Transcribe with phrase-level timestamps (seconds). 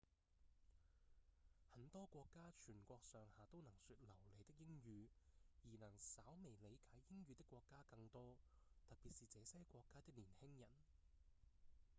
[1.75, 5.05] 很多國家全國上下都能說流利的英語
[5.63, 8.35] 而能稍微理解英語的國家更多
[8.89, 10.67] 特別是這些國家的年輕人